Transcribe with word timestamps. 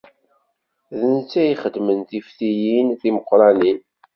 D 0.99 1.01
netta 1.13 1.41
i 1.45 1.51
ixedmen 1.53 1.99
tiftilin 2.09 2.87
timeqqranin. 3.01 3.79